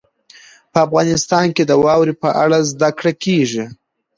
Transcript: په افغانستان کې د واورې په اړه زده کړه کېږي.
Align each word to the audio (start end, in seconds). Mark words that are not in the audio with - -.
په 0.71 0.77
افغانستان 0.85 1.45
کې 1.55 1.63
د 1.65 1.71
واورې 1.83 2.13
په 2.23 2.29
اړه 2.43 2.57
زده 2.71 2.89
کړه 2.97 3.11
کېږي. 3.23 3.63